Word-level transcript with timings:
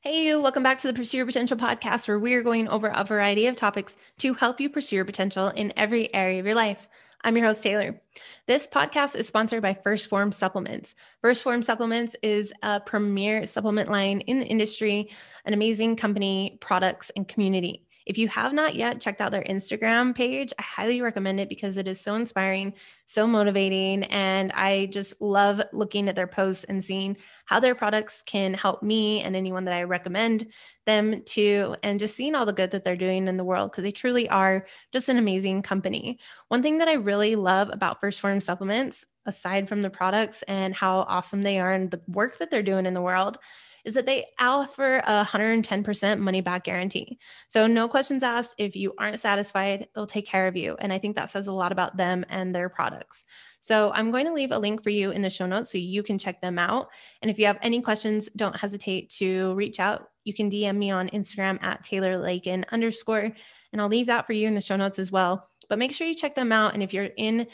Hey, 0.00 0.26
you, 0.26 0.40
welcome 0.40 0.62
back 0.62 0.78
to 0.78 0.86
the 0.86 0.92
Pursue 0.92 1.16
Your 1.16 1.26
Potential 1.26 1.56
podcast, 1.56 2.06
where 2.06 2.20
we 2.20 2.34
are 2.34 2.42
going 2.42 2.68
over 2.68 2.92
a 2.94 3.02
variety 3.02 3.46
of 3.46 3.56
topics 3.56 3.96
to 4.18 4.34
help 4.34 4.60
you 4.60 4.70
pursue 4.70 4.96
your 4.96 5.04
potential 5.04 5.48
in 5.48 5.72
every 5.76 6.14
area 6.14 6.38
of 6.38 6.46
your 6.46 6.54
life. 6.54 6.86
I'm 7.24 7.36
your 7.36 7.46
host, 7.46 7.62
Taylor. 7.62 8.00
This 8.46 8.68
podcast 8.68 9.16
is 9.16 9.26
sponsored 9.26 9.62
by 9.62 9.74
1st 9.74 10.08
Phorm 10.08 10.32
Supplements. 10.32 10.94
1st 11.24 11.42
Phorm 11.42 11.62
Supplements 11.62 12.14
is 12.22 12.52
a 12.62 12.78
premier 12.78 13.46
supplement 13.46 13.88
line 13.90 14.20
in 14.20 14.38
the 14.38 14.46
industry, 14.46 15.10
an 15.44 15.54
amazing 15.54 15.96
company, 15.96 16.58
products, 16.60 17.10
and 17.16 17.26
community. 17.26 17.85
If 18.06 18.18
you 18.18 18.28
have 18.28 18.52
not 18.52 18.76
yet 18.76 19.00
checked 19.00 19.20
out 19.20 19.32
their 19.32 19.42
Instagram 19.42 20.14
page, 20.14 20.52
I 20.58 20.62
highly 20.62 21.00
recommend 21.00 21.40
it 21.40 21.48
because 21.48 21.76
it 21.76 21.88
is 21.88 22.00
so 22.00 22.14
inspiring, 22.14 22.74
so 23.04 23.26
motivating. 23.26 24.04
And 24.04 24.52
I 24.52 24.86
just 24.86 25.20
love 25.20 25.60
looking 25.72 26.08
at 26.08 26.14
their 26.14 26.28
posts 26.28 26.64
and 26.64 26.82
seeing 26.82 27.16
how 27.46 27.58
their 27.58 27.74
products 27.74 28.22
can 28.22 28.54
help 28.54 28.82
me 28.82 29.22
and 29.22 29.34
anyone 29.34 29.64
that 29.64 29.74
I 29.74 29.82
recommend 29.82 30.46
them 30.86 31.22
to, 31.24 31.74
and 31.82 31.98
just 31.98 32.14
seeing 32.14 32.36
all 32.36 32.46
the 32.46 32.52
good 32.52 32.70
that 32.70 32.84
they're 32.84 32.96
doing 32.96 33.26
in 33.26 33.36
the 33.36 33.44
world 33.44 33.72
because 33.72 33.82
they 33.82 33.90
truly 33.90 34.28
are 34.28 34.66
just 34.92 35.08
an 35.08 35.18
amazing 35.18 35.62
company. 35.62 36.20
One 36.46 36.62
thing 36.62 36.78
that 36.78 36.86
I 36.88 36.92
really 36.92 37.34
love 37.34 37.70
about 37.72 38.00
1st 38.00 38.20
Phorm 38.20 38.40
Supplements, 38.40 39.04
aside 39.26 39.68
from 39.68 39.82
the 39.82 39.90
products 39.90 40.44
and 40.44 40.72
how 40.72 41.00
awesome 41.00 41.42
they 41.42 41.58
are 41.58 41.72
and 41.72 41.90
the 41.90 42.00
work 42.06 42.38
that 42.38 42.52
they're 42.52 42.62
doing 42.62 42.86
in 42.86 42.94
the 42.94 43.02
world, 43.02 43.38
is 43.86 43.94
that 43.94 44.04
they 44.04 44.26
offer 44.40 44.98
a 44.98 45.24
110% 45.24 46.18
money 46.18 46.40
back 46.40 46.64
guarantee. 46.64 47.18
So, 47.48 47.66
no 47.66 47.88
questions 47.88 48.24
asked. 48.24 48.56
If 48.58 48.74
you 48.74 48.92
aren't 48.98 49.20
satisfied, 49.20 49.86
they'll 49.94 50.08
take 50.08 50.26
care 50.26 50.48
of 50.48 50.56
you. 50.56 50.76
And 50.80 50.92
I 50.92 50.98
think 50.98 51.14
that 51.16 51.30
says 51.30 51.46
a 51.46 51.52
lot 51.52 51.72
about 51.72 51.96
them 51.96 52.26
and 52.28 52.54
their 52.54 52.68
products. 52.68 53.24
So, 53.60 53.92
I'm 53.94 54.10
going 54.10 54.26
to 54.26 54.32
leave 54.32 54.50
a 54.50 54.58
link 54.58 54.82
for 54.82 54.90
you 54.90 55.12
in 55.12 55.22
the 55.22 55.30
show 55.30 55.46
notes 55.46 55.70
so 55.70 55.78
you 55.78 56.02
can 56.02 56.18
check 56.18 56.40
them 56.42 56.58
out. 56.58 56.88
And 57.22 57.30
if 57.30 57.38
you 57.38 57.46
have 57.46 57.58
any 57.62 57.80
questions, 57.80 58.28
don't 58.34 58.56
hesitate 58.56 59.08
to 59.18 59.54
reach 59.54 59.78
out. 59.78 60.10
You 60.24 60.34
can 60.34 60.50
DM 60.50 60.76
me 60.76 60.90
on 60.90 61.08
Instagram 61.10 61.62
at 61.62 61.84
Taylor 61.84 62.18
Lakin 62.18 62.66
underscore, 62.72 63.32
and 63.72 63.80
I'll 63.80 63.88
leave 63.88 64.06
that 64.06 64.26
for 64.26 64.32
you 64.32 64.48
in 64.48 64.56
the 64.56 64.60
show 64.60 64.76
notes 64.76 64.98
as 64.98 65.12
well. 65.12 65.48
But 65.68 65.78
make 65.78 65.94
sure 65.94 66.06
you 66.06 66.14
check 66.14 66.34
them 66.34 66.52
out. 66.52 66.74
And 66.74 66.82
if 66.82 66.92
you're 66.92 67.10
in 67.16 67.46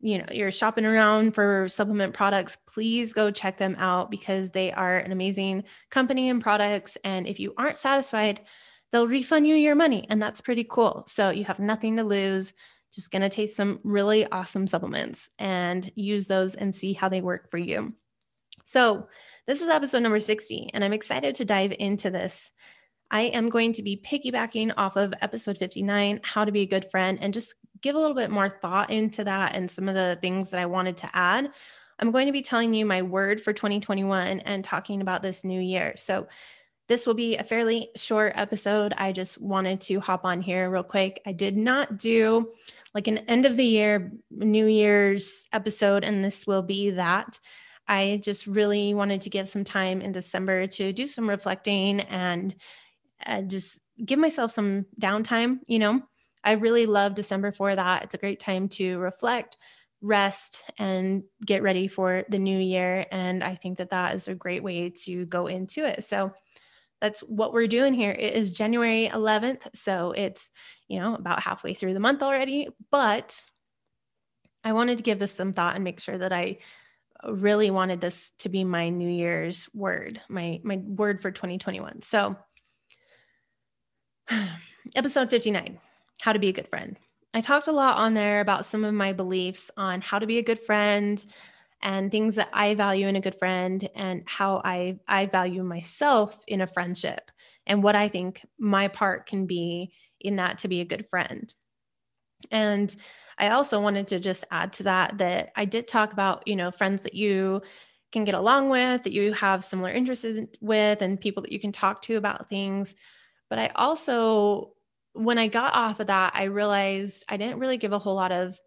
you 0.00 0.18
know 0.18 0.26
you're 0.32 0.50
shopping 0.50 0.86
around 0.86 1.34
for 1.34 1.68
supplement 1.68 2.14
products 2.14 2.56
please 2.66 3.12
go 3.12 3.30
check 3.30 3.56
them 3.56 3.76
out 3.78 4.10
because 4.10 4.50
they 4.50 4.72
are 4.72 4.98
an 4.98 5.12
amazing 5.12 5.64
company 5.90 6.28
and 6.28 6.42
products. 6.42 6.96
And 7.04 7.26
if 7.26 7.38
you 7.38 7.54
aren't 7.56 7.78
satisfied 7.78 8.40
they'll 8.92 9.06
refund 9.06 9.46
you 9.46 9.54
your 9.54 9.74
money 9.74 10.06
and 10.10 10.20
that's 10.20 10.40
pretty 10.40 10.64
cool. 10.64 11.04
So 11.06 11.30
you 11.30 11.44
have 11.44 11.60
nothing 11.60 11.96
to 11.96 12.04
lose. 12.04 12.52
Just 12.92 13.12
going 13.12 13.22
to 13.22 13.28
take 13.28 13.50
some 13.50 13.78
really 13.84 14.26
awesome 14.26 14.66
supplements 14.66 15.30
and 15.38 15.88
use 15.94 16.26
those 16.26 16.56
and 16.56 16.74
see 16.74 16.92
how 16.92 17.08
they 17.08 17.20
work 17.20 17.50
for 17.50 17.58
you. 17.58 17.94
So 18.64 19.06
this 19.46 19.62
is 19.62 19.68
episode 19.68 20.00
number 20.00 20.18
60 20.18 20.70
and 20.74 20.84
i'm 20.84 20.92
excited 20.92 21.36
to 21.36 21.44
dive 21.44 21.72
into 21.78 22.10
this. 22.10 22.52
I 23.10 23.22
am 23.22 23.48
going 23.48 23.72
to 23.74 23.82
be 23.82 23.96
piggybacking 23.96 24.74
off 24.76 24.96
of 24.96 25.12
episode 25.20 25.58
59, 25.58 26.20
How 26.22 26.44
to 26.44 26.52
Be 26.52 26.60
a 26.60 26.66
Good 26.66 26.90
Friend, 26.92 27.18
and 27.20 27.34
just 27.34 27.54
give 27.82 27.96
a 27.96 27.98
little 27.98 28.16
bit 28.16 28.30
more 28.30 28.48
thought 28.48 28.90
into 28.90 29.24
that 29.24 29.54
and 29.54 29.70
some 29.70 29.88
of 29.88 29.94
the 29.94 30.18
things 30.20 30.50
that 30.50 30.60
I 30.60 30.66
wanted 30.66 30.98
to 30.98 31.10
add. 31.12 31.50
I'm 31.98 32.12
going 32.12 32.26
to 32.26 32.32
be 32.32 32.42
telling 32.42 32.72
you 32.72 32.86
my 32.86 33.02
word 33.02 33.40
for 33.40 33.52
2021 33.52 34.40
and 34.40 34.64
talking 34.64 35.02
about 35.02 35.22
this 35.22 35.44
new 35.44 35.60
year. 35.60 35.94
So, 35.96 36.28
this 36.88 37.06
will 37.06 37.14
be 37.14 37.36
a 37.36 37.44
fairly 37.44 37.90
short 37.94 38.32
episode. 38.34 38.92
I 38.96 39.12
just 39.12 39.40
wanted 39.40 39.80
to 39.82 40.00
hop 40.00 40.24
on 40.24 40.42
here 40.42 40.68
real 40.68 40.82
quick. 40.82 41.22
I 41.24 41.30
did 41.30 41.56
not 41.56 41.98
do 41.98 42.50
like 42.92 43.06
an 43.06 43.18
end 43.18 43.46
of 43.46 43.56
the 43.56 43.64
year, 43.64 44.10
New 44.28 44.66
Year's 44.66 45.46
episode, 45.52 46.02
and 46.02 46.24
this 46.24 46.48
will 46.48 46.62
be 46.62 46.90
that. 46.90 47.38
I 47.86 48.20
just 48.24 48.48
really 48.48 48.92
wanted 48.94 49.20
to 49.20 49.30
give 49.30 49.48
some 49.48 49.62
time 49.62 50.00
in 50.02 50.10
December 50.10 50.66
to 50.66 50.92
do 50.92 51.06
some 51.06 51.28
reflecting 51.28 52.00
and 52.00 52.56
uh, 53.24 53.42
just 53.42 53.80
give 54.04 54.18
myself 54.18 54.50
some 54.50 54.86
downtime, 55.00 55.60
you 55.66 55.78
know. 55.78 56.02
I 56.42 56.52
really 56.52 56.86
love 56.86 57.14
December 57.14 57.52
for 57.52 57.74
that. 57.74 58.04
It's 58.04 58.14
a 58.14 58.18
great 58.18 58.40
time 58.40 58.68
to 58.70 58.98
reflect, 58.98 59.56
rest, 60.00 60.64
and 60.78 61.22
get 61.44 61.62
ready 61.62 61.88
for 61.88 62.24
the 62.28 62.38
new 62.38 62.58
year. 62.58 63.06
And 63.10 63.44
I 63.44 63.54
think 63.54 63.78
that 63.78 63.90
that 63.90 64.14
is 64.14 64.28
a 64.28 64.34
great 64.34 64.62
way 64.62 64.90
to 65.04 65.26
go 65.26 65.46
into 65.46 65.84
it. 65.84 66.04
So 66.04 66.32
that's 67.00 67.20
what 67.20 67.52
we're 67.52 67.66
doing 67.66 67.92
here. 67.92 68.12
It 68.12 68.34
is 68.34 68.52
January 68.52 69.08
11th. 69.12 69.68
So 69.74 70.12
it's, 70.12 70.50
you 70.88 71.00
know, 71.00 71.14
about 71.14 71.42
halfway 71.42 71.74
through 71.74 71.94
the 71.94 72.00
month 72.00 72.22
already. 72.22 72.68
But 72.90 73.42
I 74.64 74.72
wanted 74.72 74.98
to 74.98 75.04
give 75.04 75.18
this 75.18 75.32
some 75.32 75.52
thought 75.52 75.74
and 75.74 75.84
make 75.84 76.00
sure 76.00 76.18
that 76.18 76.32
I 76.32 76.58
really 77.24 77.70
wanted 77.70 78.00
this 78.00 78.30
to 78.40 78.48
be 78.48 78.64
my 78.64 78.88
New 78.88 79.08
Year's 79.08 79.68
word, 79.74 80.20
my 80.28 80.60
my 80.62 80.76
word 80.76 81.20
for 81.22 81.30
2021. 81.30 82.02
So 82.02 82.36
episode 84.94 85.30
59 85.30 85.78
how 86.20 86.32
to 86.32 86.38
be 86.38 86.48
a 86.48 86.52
good 86.52 86.68
friend. 86.68 86.98
I 87.32 87.40
talked 87.40 87.68
a 87.68 87.72
lot 87.72 87.96
on 87.96 88.14
there 88.14 88.40
about 88.40 88.66
some 88.66 88.84
of 88.84 88.94
my 88.94 89.12
beliefs 89.12 89.70
on 89.76 90.00
how 90.00 90.18
to 90.18 90.26
be 90.26 90.38
a 90.38 90.42
good 90.42 90.60
friend 90.60 91.24
and 91.82 92.10
things 92.10 92.34
that 92.34 92.50
I 92.52 92.74
value 92.74 93.06
in 93.06 93.16
a 93.16 93.20
good 93.20 93.38
friend 93.38 93.88
and 93.94 94.24
how 94.26 94.60
I 94.64 94.98
I 95.08 95.26
value 95.26 95.62
myself 95.62 96.38
in 96.46 96.60
a 96.60 96.66
friendship 96.66 97.30
and 97.66 97.82
what 97.82 97.96
I 97.96 98.08
think 98.08 98.44
my 98.58 98.88
part 98.88 99.26
can 99.26 99.46
be 99.46 99.92
in 100.20 100.36
that 100.36 100.58
to 100.58 100.68
be 100.68 100.80
a 100.80 100.84
good 100.84 101.06
friend. 101.08 101.52
And 102.50 102.94
I 103.38 103.50
also 103.50 103.80
wanted 103.80 104.08
to 104.08 104.20
just 104.20 104.44
add 104.50 104.72
to 104.74 104.82
that 104.84 105.18
that 105.18 105.52
I 105.56 105.64
did 105.64 105.88
talk 105.88 106.12
about, 106.12 106.46
you 106.46 106.56
know, 106.56 106.70
friends 106.70 107.04
that 107.04 107.14
you 107.14 107.62
can 108.12 108.24
get 108.24 108.34
along 108.34 108.68
with, 108.70 109.04
that 109.04 109.12
you 109.12 109.32
have 109.34 109.64
similar 109.64 109.90
interests 109.90 110.26
with 110.60 111.00
and 111.00 111.20
people 111.20 111.42
that 111.42 111.52
you 111.52 111.60
can 111.60 111.72
talk 111.72 112.02
to 112.02 112.16
about 112.16 112.48
things. 112.48 112.94
But 113.48 113.58
I 113.58 113.68
also 113.68 114.72
when 115.12 115.38
I 115.38 115.48
got 115.48 115.74
off 115.74 116.00
of 116.00 116.06
that, 116.08 116.32
I 116.34 116.44
realized 116.44 117.24
I 117.28 117.36
didn't 117.36 117.58
really 117.58 117.76
give 117.76 117.92
a 117.92 117.98
whole 117.98 118.14
lot 118.14 118.32
of 118.32 118.58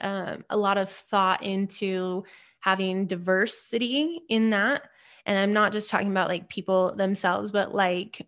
um, 0.00 0.44
a 0.50 0.56
lot 0.56 0.78
of 0.78 0.90
thought 0.90 1.42
into 1.42 2.24
having 2.60 3.06
diversity 3.06 4.22
in 4.28 4.50
that. 4.50 4.82
And 5.26 5.38
I'm 5.38 5.52
not 5.52 5.72
just 5.72 5.90
talking 5.90 6.10
about 6.10 6.28
like 6.28 6.48
people 6.48 6.94
themselves, 6.96 7.50
but 7.50 7.74
like 7.74 8.26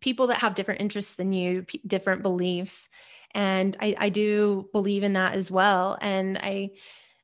people 0.00 0.28
that 0.28 0.38
have 0.38 0.54
different 0.54 0.80
interests 0.80 1.16
than 1.16 1.32
you, 1.32 1.62
p- 1.62 1.82
different 1.86 2.22
beliefs. 2.22 2.88
And 3.34 3.76
I, 3.80 3.94
I 3.98 4.08
do 4.08 4.68
believe 4.72 5.02
in 5.02 5.14
that 5.14 5.34
as 5.34 5.50
well. 5.50 5.98
And 6.00 6.38
I 6.38 6.70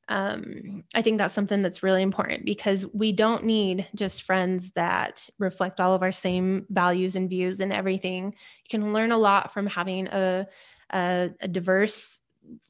um, 0.09 0.85
I 0.95 1.03
think 1.03 1.19
that's 1.19 1.35
something 1.35 1.63
that's 1.63 1.83
really 1.83 2.03
important 2.03 2.45
because 2.45 2.87
we 2.93 3.13
don't 3.13 3.45
need 3.45 3.87
just 3.95 4.23
friends 4.23 4.71
that 4.73 5.29
reflect 5.39 5.81
all 5.81 5.95
of 5.95 6.03
our 6.03 6.13
same 6.13 6.67
values 6.69 7.17
and 7.17 7.29
views 7.31 7.61
and 7.61 7.73
everything. 7.73 8.27
You 8.27 8.69
can 8.69 8.93
learn 8.93 9.13
a 9.13 9.19
lot 9.19 9.55
from 9.55 9.67
having 9.67 10.09
a, 10.09 10.47
a, 10.93 11.31
a 11.41 11.49
diverse 11.49 12.21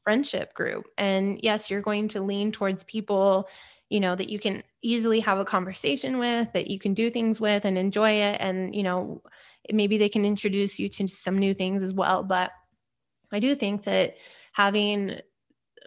friendship 0.02 0.54
group. 0.54 0.86
And 0.96 1.40
yes, 1.42 1.70
you're 1.70 1.82
going 1.82 2.08
to 2.08 2.22
lean 2.22 2.52
towards 2.52 2.84
people, 2.84 3.48
you 3.88 3.98
know, 3.98 4.14
that 4.14 4.28
you 4.28 4.38
can 4.38 4.62
easily 4.82 5.18
have 5.20 5.38
a 5.38 5.44
conversation 5.44 6.18
with, 6.18 6.52
that 6.52 6.68
you 6.68 6.78
can 6.78 6.94
do 6.94 7.10
things 7.10 7.40
with 7.40 7.64
and 7.64 7.76
enjoy 7.76 8.10
it. 8.10 8.36
And, 8.40 8.74
you 8.74 8.84
know, 8.84 9.22
maybe 9.72 9.98
they 9.98 10.08
can 10.08 10.24
introduce 10.24 10.78
you 10.78 10.88
to 10.90 11.08
some 11.08 11.38
new 11.38 11.52
things 11.52 11.82
as 11.82 11.92
well. 11.92 12.22
But 12.22 12.52
I 13.32 13.40
do 13.40 13.56
think 13.56 13.82
that 13.84 14.14
having 14.52 15.18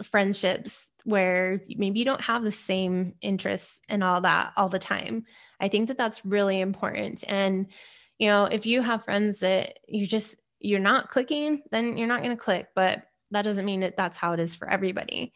friendships 0.03 0.89
where 1.07 1.61
maybe 1.77 1.99
you 1.99 2.05
don't 2.05 2.19
have 2.19 2.43
the 2.43 2.51
same 2.51 3.13
interests 3.21 3.79
and 3.87 4.03
all 4.03 4.19
that 4.19 4.51
all 4.57 4.67
the 4.67 4.77
time. 4.77 5.23
I 5.57 5.69
think 5.69 5.87
that 5.87 5.97
that's 5.97 6.25
really 6.25 6.59
important. 6.59 7.23
And, 7.29 7.67
you 8.19 8.27
know, 8.27 8.43
if 8.43 8.65
you 8.65 8.81
have 8.81 9.05
friends 9.05 9.39
that 9.39 9.79
you 9.87 10.05
just, 10.05 10.35
you're 10.59 10.81
not 10.81 11.09
clicking, 11.09 11.61
then 11.71 11.95
you're 11.95 12.09
not 12.09 12.21
going 12.21 12.35
to 12.35 12.43
click. 12.43 12.67
But 12.75 13.05
that 13.31 13.43
doesn't 13.43 13.63
mean 13.63 13.79
that 13.79 13.95
that's 13.95 14.17
how 14.17 14.33
it 14.33 14.41
is 14.41 14.53
for 14.53 14.69
everybody, 14.69 15.31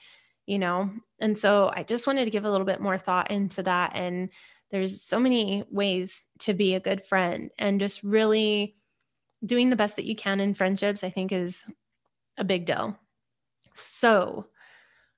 you 0.46 0.60
know? 0.60 0.92
And 1.22 1.38
so 1.38 1.72
I 1.74 1.84
just 1.84 2.06
wanted 2.06 2.26
to 2.26 2.32
give 2.32 2.44
a 2.44 2.52
little 2.52 2.66
bit 2.66 2.82
more 2.82 2.98
thought 2.98 3.32
into 3.32 3.64
that. 3.64 3.94
And 3.96 4.28
there's 4.72 5.02
so 5.02 5.20
many 5.20 5.64
ways 5.72 6.26
to 6.40 6.54
be 6.54 6.76
a 6.76 6.82
good 6.82 7.02
friend 7.02 7.50
and 7.58 7.80
just 7.80 8.04
really 8.04 8.76
doing 9.46 9.70
the 9.70 9.78
best 9.78 9.96
that 9.96 10.06
you 10.06 10.18
can 10.18 10.42
in 10.42 10.54
friendships, 10.54 11.02
I 11.02 11.12
think 11.12 11.32
is 11.32 11.64
a 12.38 12.44
big 12.44 12.66
deal. 12.66 12.98
So, 13.74 14.48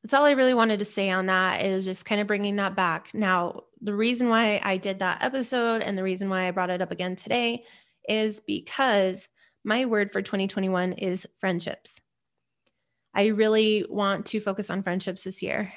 that's 0.04 0.14
all 0.14 0.26
I 0.26 0.32
really 0.32 0.54
wanted 0.54 0.80
to 0.80 0.86
say 0.86 1.10
on 1.10 1.28
that 1.28 1.64
is 1.64 1.86
just 1.86 2.06
kind 2.06 2.20
of 2.20 2.28
bringing 2.28 2.58
that 2.58 2.76
back. 2.76 3.08
Now, 3.14 3.64
the 3.82 3.96
reason 3.96 4.28
why 4.28 4.60
I 4.62 4.76
did 4.76 5.00
that 5.00 5.24
episode 5.24 5.82
and 5.82 5.98
the 5.98 6.04
reason 6.04 6.30
why 6.30 6.48
I 6.48 6.52
brought 6.52 6.70
it 6.70 6.82
up 6.82 6.92
again 6.92 7.16
today 7.16 7.64
is 8.10 8.42
because 8.42 9.30
my 9.64 9.86
word 9.86 10.12
for 10.12 10.22
2021 10.22 10.94
is 10.94 11.26
friendships. 11.40 12.02
I 13.14 13.28
really 13.28 13.86
want 13.90 14.26
to 14.28 14.42
focus 14.42 14.70
on 14.70 14.84
friendships 14.84 15.24
this 15.24 15.42
year. 15.42 15.72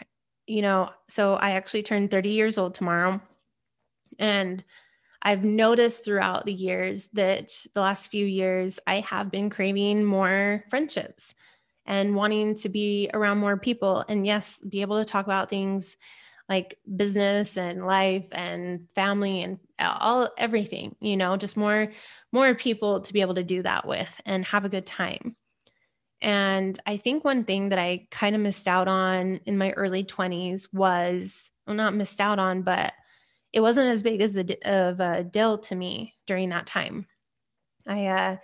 You 0.49 0.63
know, 0.63 0.91
so 1.09 1.35
I 1.35 1.53
actually 1.53 1.85
turned 1.85 2.11
30 2.11 2.31
years 2.31 2.59
old 2.59 2.75
tomorrow. 2.75 3.21
And 4.19 4.65
I've 5.23 5.45
noticed 5.45 6.05
throughout 6.05 6.47
the 6.47 6.53
years 6.53 7.09
that 7.13 7.53
the 7.75 7.81
last 7.81 8.09
few 8.09 8.27
years, 8.27 8.81
I 8.89 9.01
have 9.01 9.31
been 9.31 9.51
craving 9.51 10.05
more 10.05 10.65
friendships 10.69 11.35
and 11.87 12.15
wanting 12.15 12.55
to 12.57 12.69
be 12.69 13.11
around 13.15 13.39
more 13.39 13.57
people 13.57 14.05
and 14.09 14.27
yes 14.27 14.61
be 14.69 14.81
able 14.81 14.99
to 14.99 15.11
talk 15.11 15.25
about 15.25 15.49
things 15.49 15.97
like 16.49 16.79
business 16.97 17.57
and 17.57 17.87
life 17.87 18.27
and 18.33 18.87
family 18.95 19.43
and 19.43 19.59
all 19.79 20.31
everything, 20.39 20.95
you 21.01 21.17
know, 21.17 21.37
just 21.37 21.57
more 21.57 21.91
more 22.33 22.55
people 22.55 23.01
to 23.01 23.13
be 23.13 23.21
able 23.21 23.35
to 23.35 23.43
do 23.43 23.63
that 23.63 23.87
with 23.87 24.21
and 24.25 24.45
have 24.45 24.65
a 24.65 24.69
good 24.71 24.87
time. 24.87 25.35
And 26.21 26.79
I 26.87 26.97
think 26.97 27.25
one 27.25 27.45
thing 27.45 27.71
that 27.71 27.79
I 27.79 28.07
kind 28.11 28.35
of 28.35 28.43
missed 28.43 28.69
out 28.69 28.89
on 28.89 29.41
in 29.45 29.59
my 29.59 29.73
early 29.73 30.05
20s 30.05 30.69
was 30.73 31.51
well, 31.67 31.77
not 31.77 31.95
missed 31.95 32.21
out 32.21 32.39
on, 32.39 32.63
but 32.63 32.93
it 33.53 33.61
wasn't 33.61 33.91
as 33.91 34.03
big 34.03 34.21
as 34.21 34.37
a, 34.37 34.47
of 34.71 35.01
a 35.01 35.25
deal 35.25 35.59
to 35.59 35.75
me 35.75 36.15
during 36.27 36.51
that 36.51 36.67
time. 36.67 37.07
I 37.87 38.07
uh, 38.07 38.37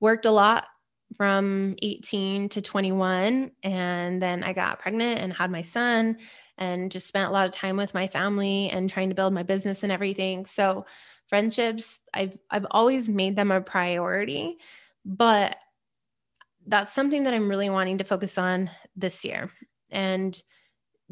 worked 0.00 0.26
a 0.26 0.30
lot 0.30 0.66
from 1.16 1.74
18 1.82 2.48
to 2.50 2.62
21, 2.62 3.50
and 3.62 4.22
then 4.22 4.44
I 4.44 4.52
got 4.52 4.80
pregnant 4.80 5.20
and 5.20 5.32
had 5.32 5.50
my 5.50 5.62
son, 5.62 6.18
and 6.58 6.90
just 6.90 7.08
spent 7.08 7.28
a 7.28 7.32
lot 7.32 7.46
of 7.46 7.52
time 7.52 7.76
with 7.76 7.94
my 7.94 8.08
family 8.08 8.68
and 8.70 8.90
trying 8.90 9.08
to 9.08 9.14
build 9.14 9.32
my 9.32 9.42
business 9.42 9.82
and 9.82 9.92
everything. 9.92 10.44
So 10.46 10.86
friendships, 11.28 12.00
I've 12.12 12.36
I've 12.50 12.66
always 12.70 13.08
made 13.08 13.36
them 13.36 13.50
a 13.50 13.60
priority, 13.60 14.58
but 15.04 15.56
that's 16.66 16.92
something 16.92 17.24
that 17.24 17.34
I'm 17.34 17.48
really 17.48 17.70
wanting 17.70 17.98
to 17.98 18.04
focus 18.04 18.36
on 18.36 18.70
this 18.94 19.24
year. 19.24 19.50
And 19.90 20.40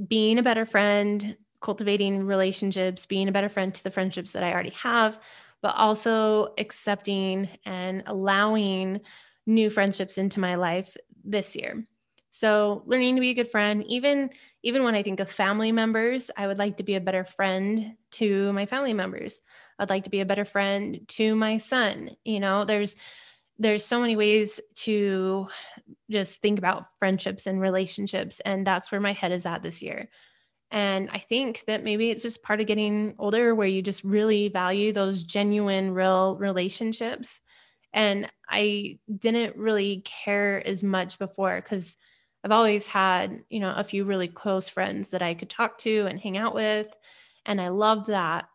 being 0.09 0.39
a 0.39 0.43
better 0.43 0.67
friend, 0.67 1.37
cultivating 1.63 2.27
relationships, 2.27 3.07
being 3.07 3.29
a 3.29 3.33
better 3.33 3.49
friend 3.49 3.75
to 3.75 3.83
the 3.83 3.91
friendships 3.91 4.33
that 4.33 4.43
I 4.43 4.53
already 4.53 4.75
have, 4.83 5.19
but 5.63 5.75
also 5.75 6.53
accepting 6.59 7.49
and 7.65 8.03
allowing 8.07 9.01
new 9.47 9.71
friendships 9.71 10.19
into 10.19 10.41
my 10.41 10.57
life 10.57 10.97
this 11.25 11.57
year. 11.57 11.87
So, 12.31 12.83
learning 12.87 13.15
to 13.15 13.21
be 13.21 13.31
a 13.31 13.35
good 13.35 13.49
friend, 13.49 13.85
even 13.87 14.31
even 14.63 14.83
when 14.83 14.95
I 14.95 15.03
think 15.03 15.21
of 15.21 15.31
family 15.31 15.73
members, 15.73 16.31
I 16.37 16.47
would 16.47 16.59
like 16.59 16.79
to 16.79 16.83
be 16.83 16.97
a 16.97 17.01
better 17.01 17.25
friend 17.25 17.95
to 18.13 18.53
my 18.53 18.67
family 18.67 18.93
members. 18.93 19.41
I'd 19.79 19.91
like 19.91 20.05
to 20.05 20.11
be 20.11 20.21
a 20.21 20.27
better 20.27 20.45
friend 20.45 21.01
to 21.09 21.37
my 21.37 21.59
son. 21.59 22.11
You 22.25 22.41
know, 22.41 22.65
there's 22.65 22.97
there's 23.59 23.85
so 23.85 24.01
many 24.01 24.17
ways 24.17 24.61
to 24.75 25.49
just 26.11 26.43
think 26.43 26.59
about 26.59 26.87
friendships 26.99 27.47
and 27.47 27.61
relationships 27.61 28.41
and 28.41 28.67
that's 28.67 28.93
where 28.93 29.01
my 29.01 29.13
head 29.13 29.33
is 29.33 29.47
at 29.47 29.63
this 29.63 29.83
year 29.83 30.11
and 30.71 31.09
i 31.11 31.19
think 31.19 31.65
that 31.67 31.85
maybe 31.85 32.11
it's 32.11 32.23
just 32.23 32.43
part 32.43 32.61
of 32.61 32.67
getting 32.67 33.15
older 33.19 33.55
where 33.55 33.69
you 33.69 33.83
just 33.83 34.05
really 34.05 34.49
value 34.49 34.93
those 34.93 35.23
genuine 35.23 35.93
real 35.93 36.37
relationships 36.37 37.41
and 37.97 38.31
i 38.49 38.97
didn't 39.19 39.57
really 39.57 40.03
care 40.05 40.65
as 40.65 40.85
much 40.85 41.19
before 41.19 41.61
because 41.61 41.97
i've 42.45 42.53
always 42.53 42.87
had 42.87 43.43
you 43.51 43.59
know 43.59 43.75
a 43.77 43.83
few 43.83 44.05
really 44.05 44.29
close 44.29 44.69
friends 44.69 45.11
that 45.11 45.23
i 45.23 45.35
could 45.35 45.51
talk 45.51 45.79
to 45.79 46.07
and 46.07 46.21
hang 46.21 46.37
out 46.37 46.55
with 46.55 46.95
and 47.45 47.61
i 47.61 47.67
loved 47.69 48.07
that 48.07 48.49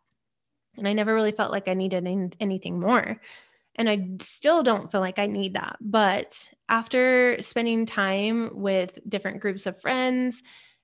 and 0.78 0.88
i 0.88 0.94
never 0.94 1.14
really 1.14 1.34
felt 1.34 1.52
like 1.52 1.68
i 1.68 1.74
needed 1.74 2.08
anything 2.40 2.80
more 2.80 3.20
and 3.76 3.90
I 3.90 4.10
still 4.20 4.64
don't 4.64 4.92
feel 4.92 5.02
like 5.02 5.20
I 5.20 5.28
need 5.28 5.54
that. 5.54 5.78
But 5.80 6.50
after 6.70 7.42
spending 7.42 7.86
time 7.86 8.50
with 8.54 9.00
different 9.08 9.40
groups 9.40 9.66
of 9.66 9.82
friends 9.82 10.44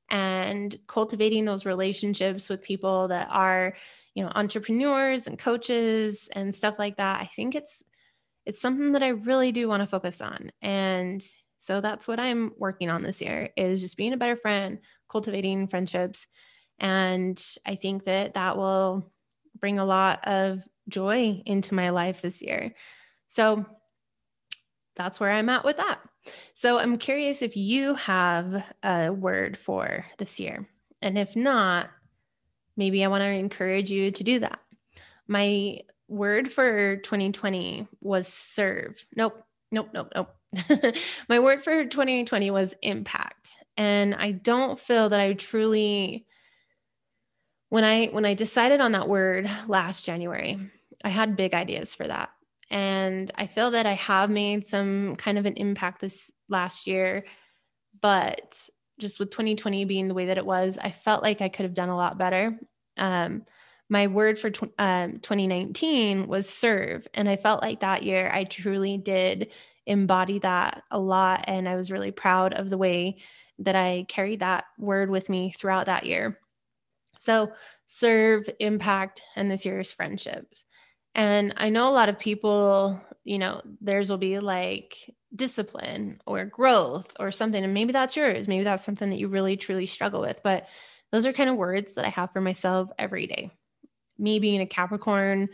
and 0.10 0.76
cultivating 0.88 1.46
those 1.46 1.66
relationships 1.66 2.50
with 2.50 2.62
people 2.62 3.10
that 3.10 3.28
are, 3.30 3.76
you 4.14 4.24
know, 4.24 4.32
entrepreneurs 4.36 5.28
and 5.28 5.38
coaches 5.38 6.30
and 6.34 6.56
stuff 6.56 6.80
like 6.80 6.96
that, 6.98 7.22
I 7.22 7.26
think 7.26 7.56
it's 7.56 7.84
it's 8.48 8.62
something 8.62 8.94
that 8.94 9.04
I 9.04 9.10
really 9.10 9.52
do 9.52 9.68
want 9.68 9.82
to 9.82 9.88
focus 9.88 10.22
on. 10.22 10.54
And 10.62 11.22
so 11.58 11.82
that's 11.82 12.08
what 12.08 12.18
I'm 12.18 12.54
working 12.58 12.90
on 12.90 13.04
this 13.04 13.22
year 13.22 13.50
is 13.58 13.82
just 13.82 13.98
being 13.98 14.14
a 14.14 14.18
better 14.18 14.38
friend, 14.38 14.80
cultivating 15.10 15.68
friendships. 15.68 16.28
And 16.80 17.44
I 17.66 17.76
think 17.76 18.06
that 18.06 18.36
that 18.36 18.56
will 18.56 19.12
bring 19.60 19.80
a 19.80 19.86
lot 19.86 20.26
of 20.26 20.62
joy 20.88 21.42
into 21.46 21.76
my 21.76 21.90
life 21.90 22.22
this 22.22 22.42
year. 22.42 22.74
So 23.28 23.66
that's 24.96 25.20
where 25.20 25.32
I'm 25.32 25.50
at 25.50 25.66
with 25.66 25.76
that. 25.76 26.00
So 26.54 26.80
I'm 26.80 26.98
curious 26.98 27.42
if 27.42 27.58
you 27.58 27.96
have 27.96 28.64
a 28.82 29.10
word 29.12 29.58
for 29.58 30.06
this 30.20 30.40
year. 30.40 30.70
And 31.02 31.18
if 31.18 31.36
not, 31.36 31.90
maybe 32.78 33.04
I 33.04 33.10
want 33.10 33.24
to 33.24 33.28
encourage 33.28 33.92
you 33.92 34.10
to 34.12 34.24
do 34.24 34.40
that. 34.40 34.60
My 35.28 35.82
word 36.08 36.52
for 36.52 36.98
2020 36.98 37.88
was 38.02 38.28
serve. 38.28 39.04
Nope, 39.16 39.44
nope, 39.72 39.90
nope, 39.94 40.12
nope. 40.16 40.96
My 41.30 41.40
word 41.40 41.64
for 41.64 41.86
2020 41.86 42.52
was 42.52 42.76
impact. 42.82 43.52
And 43.76 44.16
I 44.16 44.32
don't 44.32 44.80
feel 44.80 45.10
that 45.10 45.20
I 45.20 45.34
truly 45.34 46.26
when 47.70 47.84
I 47.84 48.08
when 48.08 48.26
I 48.26 48.34
decided 48.34 48.80
on 48.80 48.94
that 48.94 49.10
word 49.10 49.50
last 49.68 50.06
January, 50.06 50.60
I 51.04 51.10
had 51.10 51.36
big 51.36 51.54
ideas 51.54 51.94
for 51.94 52.08
that. 52.08 52.30
And 52.70 53.32
I 53.36 53.48
feel 53.48 53.72
that 53.72 53.86
I 53.86 53.94
have 53.94 54.30
made 54.30 54.66
some 54.66 55.16
kind 55.16 55.38
of 55.38 55.46
an 55.46 55.54
impact 55.54 56.02
this 56.02 56.32
last 56.50 56.88
year. 56.88 57.26
But 58.02 58.70
just 59.00 59.20
with 59.20 59.32
2020 59.32 59.86
being 59.86 60.08
the 60.08 60.14
way 60.14 60.26
that 60.28 60.38
it 60.38 60.46
was, 60.46 60.78
I 60.82 60.92
felt 60.92 61.24
like 61.24 61.42
I 61.42 61.50
could 61.50 61.64
have 61.64 61.74
done 61.74 61.90
a 61.90 61.96
lot 61.96 62.18
better. 62.18 62.60
Um, 62.98 63.44
my 63.90 64.08
word 64.08 64.40
for 64.40 64.50
tw- 64.50 64.74
um, 64.78 65.20
2019 65.20 66.28
was 66.28 66.50
serve. 66.50 67.08
And 67.14 67.30
I 67.30 67.38
felt 67.38 67.62
like 67.62 67.80
that 67.80 68.04
year 68.04 68.30
I 68.34 68.44
truly 68.44 68.98
did 68.98 69.52
embody 69.86 70.40
that 70.40 70.84
a 70.92 71.00
lot. 71.00 71.46
And 71.48 71.68
I 71.68 71.76
was 71.76 71.92
really 71.92 72.12
proud 72.12 72.54
of 72.54 72.70
the 72.70 72.78
way 72.78 73.18
that 73.60 73.76
I 73.76 74.06
carried 74.08 74.42
that 74.42 74.66
word 74.78 75.10
with 75.10 75.30
me 75.30 75.54
throughout 75.58 75.86
that 75.86 76.06
year. 76.06 76.40
So, 77.20 77.52
serve, 77.88 78.48
impact, 78.60 79.22
and 79.36 79.50
this 79.50 79.66
year's 79.66 79.92
friendships. 79.92 80.66
And 81.16 81.54
I 81.58 81.70
know 81.70 81.90
a 81.90 81.92
lot 81.92 82.10
of 82.10 82.20
people, 82.20 83.02
you 83.24 83.40
know, 83.40 83.62
theirs 83.82 84.10
will 84.10 84.20
be 84.20 84.38
like 84.40 85.16
discipline 85.36 86.22
or 86.28 86.46
growth 86.46 87.12
or 87.20 87.32
something. 87.32 87.64
And 87.64 87.74
maybe 87.74 87.92
that's 87.92 88.16
yours. 88.16 88.48
Maybe 88.48 88.64
that's 88.64 88.84
something 88.86 89.10
that 89.10 89.18
you 89.18 89.28
really 89.28 89.58
truly 89.58 89.88
struggle 89.88 90.22
with. 90.22 90.42
But 90.44 90.68
those 91.12 91.26
are 91.26 91.34
kind 91.34 91.50
of 91.50 91.56
words 91.56 91.96
that 91.96 92.06
I 92.06 92.10
have 92.10 92.32
for 92.34 92.42
myself 92.42 92.90
every 93.00 93.26
day. 93.26 93.52
Me 94.18 94.40
being 94.40 94.62
a 94.62 94.66
Capricorn, 94.66 95.50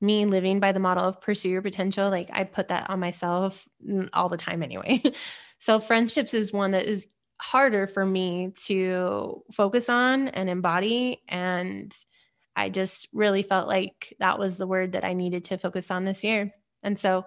me 0.00 0.26
living 0.26 0.60
by 0.60 0.72
the 0.72 0.80
model 0.80 1.04
of 1.04 1.20
pursue 1.20 1.48
your 1.48 1.62
potential, 1.62 2.10
like 2.10 2.30
I 2.32 2.44
put 2.44 2.68
that 2.68 2.90
on 2.90 3.00
myself 3.00 3.66
mm, 3.86 4.08
all 4.12 4.28
the 4.28 4.36
time 4.36 4.62
anyway. 4.62 5.02
so, 5.58 5.80
friendships 5.80 6.34
is 6.34 6.52
one 6.52 6.72
that 6.72 6.86
is 6.86 7.06
harder 7.40 7.86
for 7.86 8.04
me 8.04 8.52
to 8.64 9.42
focus 9.52 9.88
on 9.88 10.28
and 10.28 10.48
embody. 10.48 11.22
And 11.28 11.94
I 12.54 12.70
just 12.70 13.08
really 13.12 13.42
felt 13.42 13.68
like 13.68 14.14
that 14.18 14.38
was 14.38 14.56
the 14.56 14.66
word 14.66 14.92
that 14.92 15.04
I 15.04 15.12
needed 15.12 15.44
to 15.46 15.58
focus 15.58 15.90
on 15.90 16.04
this 16.04 16.24
year. 16.24 16.52
And 16.82 16.98
so 16.98 17.26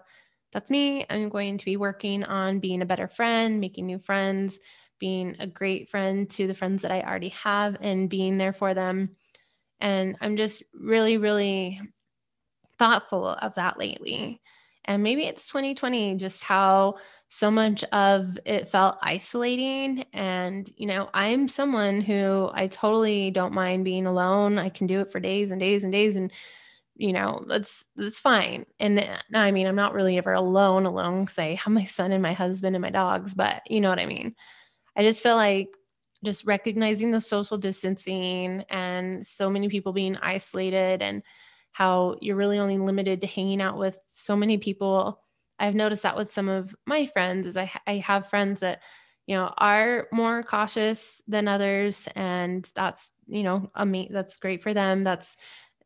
that's 0.51 0.71
me. 0.71 1.05
I'm 1.09 1.29
going 1.29 1.59
to 1.59 1.65
be 1.65 1.77
working 1.77 2.23
on 2.23 2.59
being 2.59 2.81
a 2.81 2.87
better 2.87 3.07
friend, 3.07 3.59
making 3.59 3.85
new 3.85 3.99
friends, 3.99 4.59
being 4.97 5.35
a 5.39 5.45
great 5.45 5.89
friend 5.89 6.29
to 6.31 6.47
the 6.47 6.55
friends 6.55 6.81
that 6.81 6.91
I 6.91 7.01
already 7.01 7.29
have, 7.29 7.77
and 7.81 8.09
being 8.09 8.37
there 8.37 8.53
for 8.53 8.73
them. 8.73 9.15
And 9.81 10.17
I'm 10.21 10.37
just 10.37 10.63
really, 10.73 11.17
really 11.17 11.79
thoughtful 12.77 13.27
of 13.27 13.55
that 13.55 13.77
lately. 13.79 14.41
And 14.85 15.03
maybe 15.03 15.23
it's 15.25 15.47
2020, 15.47 16.15
just 16.15 16.43
how 16.43 16.95
so 17.27 17.51
much 17.51 17.83
of 17.85 18.39
it 18.45 18.69
felt 18.69 18.97
isolating. 19.03 20.05
And, 20.13 20.69
you 20.77 20.87
know, 20.87 21.09
I'm 21.13 21.47
someone 21.47 22.01
who 22.01 22.49
I 22.53 22.67
totally 22.67 23.29
don't 23.29 23.53
mind 23.53 23.85
being 23.85 24.07
alone. 24.07 24.57
I 24.57 24.69
can 24.69 24.87
do 24.87 25.01
it 25.01 25.11
for 25.11 25.19
days 25.19 25.51
and 25.51 25.59
days 25.59 25.83
and 25.83 25.93
days. 25.93 26.15
And, 26.15 26.31
you 26.95 27.13
know, 27.13 27.45
that's 27.47 27.85
that's 27.95 28.19
fine. 28.19 28.65
And 28.79 28.99
uh, 28.99 29.17
I 29.33 29.51
mean, 29.51 29.67
I'm 29.67 29.75
not 29.75 29.93
really 29.93 30.17
ever 30.17 30.33
alone, 30.33 30.85
alone 30.85 31.21
because 31.25 31.39
I 31.39 31.55
have 31.55 31.73
my 31.73 31.83
son 31.83 32.11
and 32.11 32.23
my 32.23 32.33
husband 32.33 32.75
and 32.75 32.81
my 32.81 32.89
dogs, 32.89 33.33
but 33.33 33.61
you 33.69 33.81
know 33.81 33.89
what 33.89 33.99
I 33.99 34.05
mean. 34.05 34.35
I 34.97 35.03
just 35.03 35.23
feel 35.23 35.35
like 35.35 35.69
just 36.23 36.45
recognizing 36.45 37.11
the 37.11 37.21
social 37.21 37.57
distancing 37.57 38.63
and 38.69 39.25
so 39.25 39.49
many 39.49 39.69
people 39.69 39.93
being 39.93 40.17
isolated 40.17 41.01
and 41.01 41.23
how 41.71 42.17
you're 42.21 42.35
really 42.35 42.59
only 42.59 42.77
limited 42.77 43.21
to 43.21 43.27
hanging 43.27 43.61
out 43.61 43.77
with 43.77 43.97
so 44.09 44.35
many 44.35 44.57
people 44.57 45.21
I've 45.59 45.75
noticed 45.75 46.03
that 46.03 46.15
with 46.15 46.31
some 46.31 46.49
of 46.49 46.75
my 46.85 47.05
friends 47.05 47.45
is 47.45 47.57
I, 47.57 47.71
I 47.85 47.97
have 47.97 48.29
friends 48.29 48.61
that, 48.61 48.79
you 49.27 49.35
know, 49.35 49.53
are 49.57 50.07
more 50.11 50.41
cautious 50.41 51.21
than 51.27 51.47
others. 51.47 52.07
And 52.15 52.69
that's, 52.75 53.11
you 53.27 53.43
know, 53.43 53.69
I 53.75 53.85
mean, 53.85 54.11
that's 54.11 54.37
great 54.37 54.63
for 54.63 54.73
them. 54.73 55.03
That's 55.03 55.35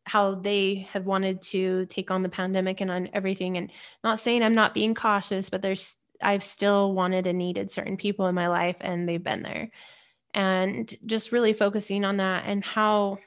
how 0.06 0.36
they 0.36 0.86
have 0.92 1.06
wanted 1.06 1.42
to 1.42 1.86
take 1.86 2.10
on 2.10 2.22
the 2.22 2.28
pandemic 2.28 2.80
and 2.80 2.90
on 2.90 3.08
everything. 3.12 3.56
And 3.56 3.72
not 4.04 4.20
saying 4.20 4.42
I'm 4.42 4.54
not 4.54 4.74
being 4.74 4.94
cautious, 4.94 5.50
but 5.50 5.60
there's, 5.60 5.96
I've 6.22 6.44
still 6.44 6.94
wanted 6.94 7.26
and 7.26 7.38
needed 7.38 7.70
certain 7.70 7.96
people 7.96 8.26
in 8.26 8.34
my 8.34 8.48
life 8.48 8.76
and 8.80 9.08
they've 9.08 9.22
been 9.22 9.42
there. 9.42 9.70
And 10.34 10.92
just 11.06 11.32
really 11.32 11.52
focusing 11.52 12.04
on 12.04 12.16
that 12.16 12.44
and 12.46 12.64
how 12.64 13.18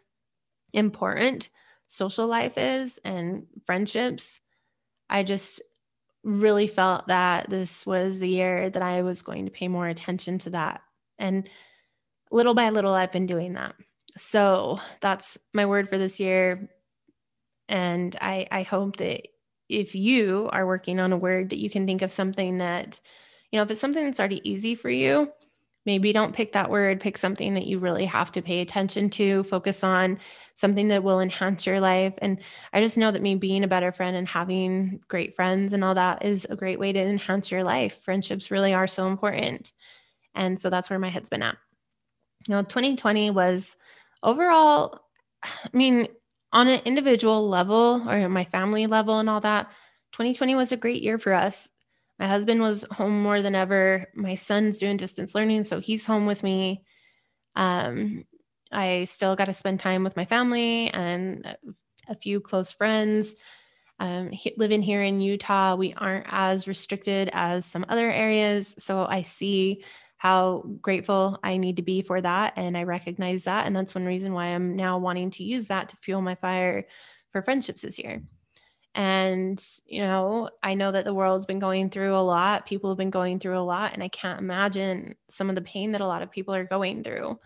important 0.73 1.49
social 1.87 2.27
life 2.27 2.57
is 2.57 2.99
and 3.05 3.47
friendships. 3.65 4.41
I 5.09 5.23
just 5.23 5.61
really 6.23 6.67
felt 6.67 7.07
that 7.07 7.49
this 7.49 7.85
was 7.85 8.19
the 8.19 8.27
year 8.27 8.69
that 8.69 8.81
I 8.83 9.01
was 9.01 9.21
going 9.21 9.45
to 9.45 9.51
pay 9.51 9.69
more 9.69 9.87
attention 9.87 10.37
to 10.39 10.49
that. 10.49 10.81
And 11.17 11.49
little 12.29 12.53
by 12.53 12.69
little, 12.71 12.93
I've 12.93 13.13
been 13.13 13.25
doing 13.25 13.53
that. 13.53 13.75
so 14.17 14.79
that's 14.99 15.37
my 15.53 15.65
word 15.65 15.87
for 15.87 15.97
this 15.97 16.19
year. 16.19 16.69
And 17.69 18.15
I, 18.19 18.47
I 18.51 18.63
hope 18.63 18.97
that 18.97 19.27
if 19.69 19.95
you 19.95 20.49
are 20.51 20.65
working 20.65 20.99
on 20.99 21.13
a 21.13 21.17
word 21.17 21.49
that 21.49 21.59
you 21.59 21.69
can 21.69 21.85
think 21.85 22.01
of 22.01 22.11
something 22.11 22.59
that, 22.59 22.99
you 23.51 23.57
know, 23.57 23.63
if 23.63 23.71
it's 23.71 23.81
something 23.81 24.03
that's 24.03 24.19
already 24.19 24.41
easy 24.49 24.75
for 24.75 24.89
you, 24.89 25.31
maybe 25.87 26.11
don't 26.11 26.35
pick 26.35 26.51
that 26.51 26.69
word, 26.69 26.99
pick 26.99 27.17
something 27.17 27.53
that 27.53 27.65
you 27.65 27.79
really 27.79 28.03
have 28.03 28.29
to 28.33 28.41
pay 28.41 28.59
attention 28.59 29.09
to, 29.09 29.41
focus 29.45 29.85
on 29.85 30.19
something 30.53 30.89
that 30.89 31.01
will 31.01 31.21
enhance 31.21 31.65
your 31.65 31.79
life. 31.79 32.13
And 32.17 32.39
I 32.73 32.81
just 32.83 32.97
know 32.97 33.09
that 33.09 33.21
me 33.21 33.35
being 33.35 33.63
a 33.63 33.69
better 33.69 33.93
friend 33.93 34.17
and 34.17 34.27
having 34.27 34.99
great 35.07 35.33
friends 35.33 35.71
and 35.71 35.85
all 35.85 35.95
that 35.95 36.25
is 36.25 36.45
a 36.49 36.57
great 36.57 36.77
way 36.77 36.91
to 36.91 36.99
enhance 36.99 37.49
your 37.49 37.63
life. 37.63 38.01
Friendships 38.03 38.51
really 38.51 38.73
are 38.73 38.85
so 38.85 39.07
important. 39.07 39.71
And 40.35 40.59
so 40.59 40.69
that's 40.69 40.89
where 40.89 40.99
my 40.99 41.07
head's 41.07 41.29
been 41.29 41.41
at. 41.41 41.57
You 42.49 42.55
know, 42.55 42.63
2020 42.63 43.29
was 43.31 43.77
overall, 44.21 44.99
I 45.41 45.69
mean, 45.71 46.09
on 46.51 46.67
an 46.67 46.81
individual 46.83 47.47
level 47.47 48.03
or 48.09 48.27
my 48.27 48.43
family 48.43 48.87
level 48.87 49.19
and 49.19 49.29
all 49.29 49.41
that, 49.41 49.67
2020 50.11 50.53
was 50.55 50.73
a 50.73 50.77
great 50.77 51.01
year 51.01 51.17
for 51.17 51.31
us. 51.31 51.69
My 52.19 52.27
husband 52.27 52.61
was 52.61 52.85
home 52.91 53.21
more 53.21 53.41
than 53.41 53.55
ever. 53.55 54.07
My 54.15 54.33
son's 54.33 54.79
doing 54.79 54.97
distance 54.97 55.35
learning, 55.35 55.65
so 55.65 55.79
he's 55.79 56.05
home 56.05 56.25
with 56.25 56.43
me. 56.43 56.83
Um, 57.55 58.25
I 58.71 59.05
still 59.05 59.35
got 59.35 59.45
to 59.45 59.53
spend 59.53 59.79
time 59.79 60.03
with 60.03 60.17
my 60.17 60.25
family 60.25 60.89
and 60.89 61.57
a 62.07 62.15
few 62.15 62.39
close 62.39 62.71
friends. 62.71 63.35
Um, 63.99 64.31
living 64.57 64.81
here 64.81 65.01
in 65.01 65.21
Utah, 65.21 65.75
we 65.75 65.93
aren't 65.95 66.27
as 66.29 66.67
restricted 66.67 67.29
as 67.33 67.65
some 67.65 67.85
other 67.89 68.11
areas. 68.11 68.75
So 68.77 69.05
I 69.05 69.23
see 69.23 69.83
how 70.17 70.63
grateful 70.81 71.39
I 71.43 71.57
need 71.57 71.77
to 71.77 71.81
be 71.81 72.01
for 72.01 72.21
that. 72.21 72.53
And 72.55 72.77
I 72.77 72.83
recognize 72.83 73.43
that. 73.45 73.65
And 73.65 73.75
that's 73.75 73.95
one 73.95 74.05
reason 74.05 74.33
why 74.33 74.47
I'm 74.47 74.75
now 74.75 74.97
wanting 74.97 75.31
to 75.31 75.43
use 75.43 75.67
that 75.67 75.89
to 75.89 75.97
fuel 75.97 76.21
my 76.21 76.35
fire 76.35 76.87
for 77.31 77.41
friendships 77.41 77.81
this 77.81 77.99
year. 77.99 78.21
And, 78.97 79.63
you 79.85 80.01
know, 80.01 80.49
I 80.63 80.73
know 80.73 80.91
that 80.91 81.05
the 81.05 81.13
world's 81.13 81.45
been 81.45 81.59
going 81.59 81.91
through 81.91 82.15
a 82.15 82.19
lot. 82.19 82.65
People 82.65 82.89
have 82.89 82.97
been 82.97 83.11
going 83.11 83.37
through 83.37 83.59
a 83.59 83.61
lot. 83.61 83.93
And 83.93 84.01
I 84.01 84.07
can't 84.07 84.39
imagine 84.39 85.13
some 85.29 85.49
of 85.49 85.55
the 85.55 85.61
pain 85.61 85.91
that 85.91 86.01
a 86.01 86.07
lot 86.07 86.23
of 86.23 86.31
people 86.31 86.55
are 86.55 86.63
going 86.63 87.03
through. 87.03 87.39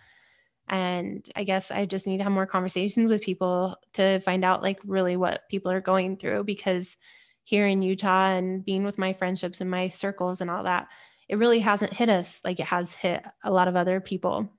And 0.70 1.30
I 1.36 1.44
guess 1.44 1.70
I 1.70 1.86
just 1.86 2.08
need 2.08 2.20
to 2.20 2.24
have 2.24 2.32
more 2.32 2.46
conversations 2.46 3.10
with 3.10 3.22
people 3.22 3.76
to 3.94 4.22
find 4.22 4.46
out, 4.46 4.64
like, 4.64 4.80
really 4.86 5.18
what 5.18 5.42
people 5.50 5.70
are 5.74 5.82
going 5.82 6.16
through. 6.16 6.46
Because 6.46 6.96
here 7.44 7.68
in 7.68 7.82
Utah 7.82 8.30
and 8.30 8.64
being 8.64 8.86
with 8.86 8.98
my 8.98 9.12
friendships 9.12 9.60
and 9.60 9.70
my 9.70 9.90
circles 9.90 10.40
and 10.40 10.50
all 10.50 10.64
that, 10.64 10.88
it 11.28 11.36
really 11.38 11.60
hasn't 11.60 11.92
hit 11.92 12.08
us 12.08 12.40
like 12.46 12.62
it 12.62 12.68
has 12.68 12.94
hit 12.94 13.26
a 13.44 13.52
lot 13.52 13.68
of 13.68 13.76
other 13.76 14.00
people. 14.00 14.50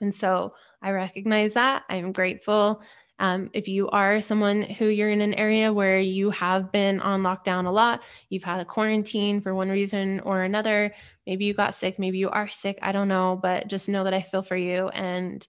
And 0.00 0.12
so 0.12 0.54
I 0.82 0.90
recognize 0.90 1.54
that. 1.54 1.84
I'm 1.88 2.10
grateful. 2.10 2.82
Um, 3.18 3.50
if 3.52 3.66
you 3.66 3.88
are 3.90 4.20
someone 4.20 4.62
who 4.62 4.86
you're 4.86 5.10
in 5.10 5.20
an 5.20 5.34
area 5.34 5.72
where 5.72 5.98
you 5.98 6.30
have 6.30 6.70
been 6.70 7.00
on 7.00 7.22
lockdown 7.22 7.66
a 7.66 7.70
lot, 7.70 8.02
you've 8.28 8.44
had 8.44 8.60
a 8.60 8.64
quarantine 8.64 9.40
for 9.40 9.54
one 9.54 9.68
reason 9.68 10.20
or 10.20 10.42
another, 10.42 10.94
maybe 11.26 11.44
you 11.44 11.54
got 11.54 11.74
sick, 11.74 11.98
maybe 11.98 12.18
you 12.18 12.30
are 12.30 12.48
sick, 12.48 12.78
I 12.80 12.92
don't 12.92 13.08
know, 13.08 13.38
but 13.40 13.66
just 13.66 13.88
know 13.88 14.04
that 14.04 14.14
I 14.14 14.22
feel 14.22 14.42
for 14.42 14.56
you. 14.56 14.88
And 14.88 15.46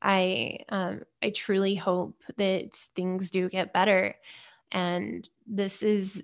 I, 0.00 0.60
um, 0.70 1.02
I 1.22 1.30
truly 1.30 1.74
hope 1.74 2.22
that 2.36 2.74
things 2.96 3.30
do 3.30 3.50
get 3.50 3.74
better. 3.74 4.14
And 4.72 5.28
this 5.46 5.82
is 5.82 6.22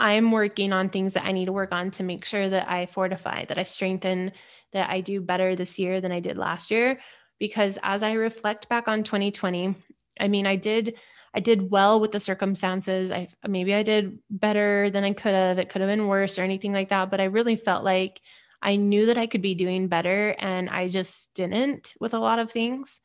I'm 0.00 0.32
working 0.32 0.72
on 0.72 0.88
things 0.88 1.12
that 1.12 1.26
I 1.26 1.32
need 1.32 1.44
to 1.44 1.52
work 1.52 1.72
on 1.72 1.90
to 1.92 2.02
make 2.02 2.24
sure 2.24 2.48
that 2.48 2.70
I 2.70 2.86
fortify, 2.86 3.44
that 3.44 3.58
I 3.58 3.64
strengthen, 3.64 4.32
that 4.72 4.88
I 4.88 5.02
do 5.02 5.20
better 5.20 5.54
this 5.54 5.78
year 5.78 6.00
than 6.00 6.10
I 6.10 6.20
did 6.20 6.38
last 6.38 6.70
year. 6.70 7.00
Because 7.38 7.78
as 7.82 8.02
I 8.02 8.12
reflect 8.12 8.70
back 8.70 8.88
on 8.88 9.02
2020, 9.02 9.74
I 10.20 10.28
mean, 10.28 10.46
I 10.46 10.56
did. 10.56 10.98
I 11.32 11.40
did 11.40 11.70
well 11.70 12.00
with 12.00 12.12
the 12.12 12.20
circumstances. 12.20 13.12
I 13.12 13.28
maybe 13.46 13.72
I 13.74 13.82
did 13.84 14.18
better 14.30 14.90
than 14.90 15.04
I 15.04 15.12
could 15.12 15.34
have. 15.34 15.58
It 15.58 15.68
could 15.68 15.80
have 15.80 15.88
been 15.90 16.08
worse 16.08 16.38
or 16.38 16.42
anything 16.42 16.72
like 16.72 16.88
that. 16.90 17.10
But 17.10 17.20
I 17.20 17.24
really 17.24 17.56
felt 17.56 17.84
like 17.84 18.20
I 18.62 18.76
knew 18.76 19.06
that 19.06 19.18
I 19.18 19.26
could 19.26 19.42
be 19.42 19.54
doing 19.54 19.88
better, 19.88 20.34
and 20.38 20.68
I 20.68 20.88
just 20.88 21.32
didn't 21.34 21.94
with 22.00 22.14
a 22.14 22.18
lot 22.18 22.38
of 22.38 22.50
things. 22.50 23.00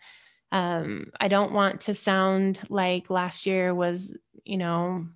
Um, 0.51 1.11
I 1.19 1.27
don't 1.27 1.53
want 1.53 1.81
to 1.81 1.95
sound 1.95 2.61
like 2.69 3.09
last 3.09 3.45
year 3.45 3.73
was, 3.73 4.17
you 4.43 4.57
know, 4.57 5.07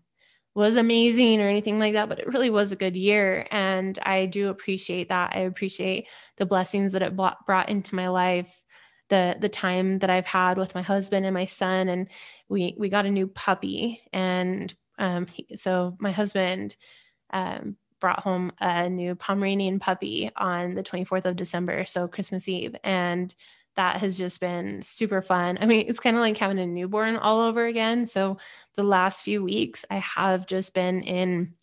was 0.55 0.75
amazing 0.75 1.39
or 1.41 1.47
anything 1.47 1.79
like 1.79 1.93
that, 1.93 2.09
but 2.09 2.19
it 2.19 2.27
really 2.27 2.49
was 2.49 2.71
a 2.71 2.77
good 2.77 2.95
year. 2.95 3.47
And 3.51 3.97
I 4.03 4.25
do 4.25 4.49
appreciate 4.49 5.09
that. 5.09 5.33
I 5.35 5.41
appreciate 5.41 6.07
the 6.37 6.45
blessings 6.45 6.93
that 6.93 7.01
it 7.01 7.15
brought 7.15 7.69
into 7.69 7.95
my 7.95 8.09
life, 8.09 8.61
the 9.09 9.35
the 9.39 9.49
time 9.49 9.99
that 9.99 10.09
I've 10.09 10.25
had 10.25 10.57
with 10.57 10.75
my 10.75 10.81
husband 10.81 11.25
and 11.25 11.33
my 11.33 11.45
son. 11.45 11.89
And 11.89 12.07
we 12.47 12.75
we 12.77 12.89
got 12.89 13.05
a 13.05 13.11
new 13.11 13.27
puppy, 13.27 14.01
and 14.13 14.73
um, 14.97 15.27
he, 15.27 15.47
so 15.57 15.97
my 15.99 16.11
husband 16.11 16.75
um, 17.31 17.75
brought 17.99 18.21
home 18.21 18.51
a 18.59 18.89
new 18.89 19.15
Pomeranian 19.15 19.79
puppy 19.79 20.31
on 20.35 20.73
the 20.73 20.83
24th 20.83 21.25
of 21.25 21.35
December, 21.35 21.85
so 21.85 22.07
Christmas 22.07 22.47
Eve, 22.47 22.75
and 22.83 23.35
that 23.75 23.97
has 23.97 24.17
just 24.17 24.39
been 24.39 24.81
super 24.81 25.21
fun. 25.21 25.57
I 25.61 25.65
mean, 25.65 25.85
it's 25.87 25.99
kind 25.99 26.15
of 26.15 26.21
like 26.21 26.37
having 26.37 26.59
a 26.59 26.65
newborn 26.65 27.15
all 27.15 27.39
over 27.39 27.65
again. 27.65 28.05
So 28.05 28.37
the 28.75 28.83
last 28.83 29.23
few 29.23 29.43
weeks, 29.43 29.85
I 29.89 29.97
have 29.99 30.47
just 30.47 30.73
been 30.73 31.01
in 31.01 31.53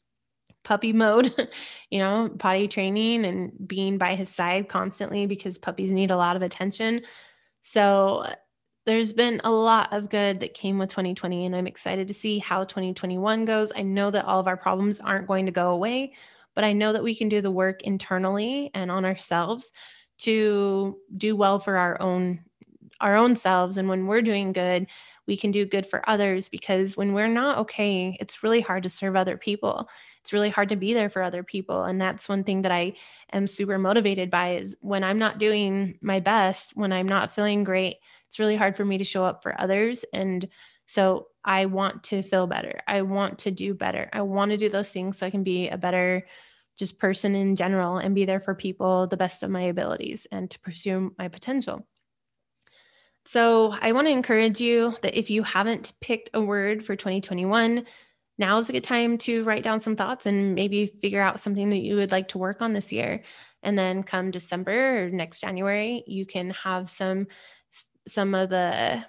puppy 0.64 0.92
mode, 0.92 1.32
you 1.90 1.98
know, 1.98 2.30
potty 2.38 2.68
training 2.68 3.24
and 3.24 3.52
being 3.66 3.98
by 3.98 4.14
his 4.14 4.28
side 4.28 4.68
constantly 4.68 5.26
because 5.26 5.58
puppies 5.58 5.92
need 5.92 6.10
a 6.10 6.16
lot 6.16 6.36
of 6.36 6.42
attention. 6.42 7.02
So 7.68 8.24
there's 8.84 9.12
been 9.12 9.40
a 9.42 9.50
lot 9.50 9.92
of 9.92 10.08
good 10.08 10.38
that 10.38 10.54
came 10.54 10.78
with 10.78 10.88
2020, 10.90 11.46
and 11.46 11.56
I'm 11.56 11.66
excited 11.66 12.06
to 12.06 12.14
see 12.14 12.38
how 12.38 12.62
2021 12.62 13.44
goes. 13.44 13.72
I 13.74 13.82
know 13.82 14.08
that 14.12 14.24
all 14.24 14.38
of 14.38 14.46
our 14.46 14.56
problems 14.56 15.00
aren't 15.00 15.26
going 15.26 15.46
to 15.46 15.52
go 15.52 15.72
away, 15.72 16.14
but 16.54 16.62
I 16.62 16.72
know 16.72 16.92
that 16.92 17.02
we 17.02 17.16
can 17.16 17.28
do 17.28 17.40
the 17.40 17.50
work 17.50 17.82
internally 17.82 18.70
and 18.72 18.88
on 18.88 19.04
ourselves 19.04 19.72
to 20.18 20.96
do 21.16 21.34
well 21.34 21.58
for 21.58 21.76
our 21.76 22.00
own 22.00 22.44
our 23.00 23.16
own 23.16 23.34
selves 23.34 23.78
and 23.78 23.88
when 23.88 24.06
we're 24.06 24.22
doing 24.22 24.52
good 24.52 24.86
we 25.26 25.36
can 25.36 25.50
do 25.50 25.66
good 25.66 25.84
for 25.84 26.08
others 26.08 26.48
because 26.48 26.96
when 26.96 27.12
we're 27.12 27.26
not 27.26 27.58
okay 27.58 28.16
it's 28.20 28.42
really 28.42 28.62
hard 28.62 28.84
to 28.84 28.88
serve 28.88 29.16
other 29.16 29.36
people 29.36 29.86
it's 30.26 30.32
really 30.32 30.50
hard 30.50 30.70
to 30.70 30.76
be 30.76 30.92
there 30.92 31.08
for 31.08 31.22
other 31.22 31.44
people 31.44 31.84
and 31.84 32.00
that's 32.00 32.28
one 32.28 32.42
thing 32.42 32.62
that 32.62 32.72
i 32.72 32.92
am 33.32 33.46
super 33.46 33.78
motivated 33.78 34.28
by 34.28 34.56
is 34.56 34.76
when 34.80 35.04
i'm 35.04 35.20
not 35.20 35.38
doing 35.38 35.96
my 36.02 36.18
best 36.18 36.72
when 36.74 36.92
i'm 36.92 37.06
not 37.06 37.32
feeling 37.32 37.62
great 37.62 37.94
it's 38.26 38.40
really 38.40 38.56
hard 38.56 38.76
for 38.76 38.84
me 38.84 38.98
to 38.98 39.04
show 39.04 39.24
up 39.24 39.40
for 39.40 39.58
others 39.60 40.04
and 40.12 40.48
so 40.84 41.28
i 41.44 41.66
want 41.66 42.02
to 42.02 42.22
feel 42.22 42.48
better 42.48 42.80
i 42.88 43.02
want 43.02 43.38
to 43.38 43.52
do 43.52 43.72
better 43.72 44.10
i 44.12 44.20
want 44.20 44.50
to 44.50 44.56
do 44.56 44.68
those 44.68 44.90
things 44.90 45.16
so 45.16 45.24
i 45.24 45.30
can 45.30 45.44
be 45.44 45.68
a 45.68 45.78
better 45.78 46.26
just 46.76 46.98
person 46.98 47.36
in 47.36 47.56
general 47.56 47.98
and 47.98 48.14
be 48.14 48.24
there 48.24 48.40
for 48.40 48.54
people 48.54 49.06
the 49.06 49.16
best 49.16 49.44
of 49.44 49.50
my 49.50 49.62
abilities 49.62 50.26
and 50.32 50.50
to 50.50 50.60
pursue 50.60 51.14
my 51.18 51.28
potential. 51.28 51.86
So, 53.28 53.74
I 53.80 53.90
want 53.90 54.06
to 54.06 54.12
encourage 54.12 54.60
you 54.60 54.96
that 55.02 55.18
if 55.18 55.30
you 55.30 55.42
haven't 55.42 55.94
picked 56.00 56.30
a 56.32 56.40
word 56.40 56.84
for 56.84 56.94
2021, 56.94 57.84
now 58.38 58.58
is 58.58 58.68
a 58.68 58.72
good 58.72 58.84
time 58.84 59.18
to 59.18 59.44
write 59.44 59.64
down 59.64 59.80
some 59.80 59.96
thoughts 59.96 60.26
and 60.26 60.54
maybe 60.54 60.86
figure 61.00 61.20
out 61.20 61.40
something 61.40 61.70
that 61.70 61.78
you 61.78 61.96
would 61.96 62.12
like 62.12 62.28
to 62.28 62.38
work 62.38 62.60
on 62.60 62.72
this 62.72 62.92
year. 62.92 63.22
And 63.62 63.78
then 63.78 64.02
come 64.02 64.30
December 64.30 65.04
or 65.04 65.10
next 65.10 65.40
January, 65.40 66.04
you 66.06 66.26
can 66.26 66.50
have 66.50 66.90
some 66.90 67.26
some 68.06 68.34
of 68.34 68.50
the 68.50 69.04